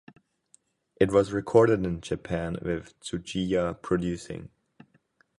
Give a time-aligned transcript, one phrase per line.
[0.99, 4.49] It was recorded in Japan with Tsuchiya producing.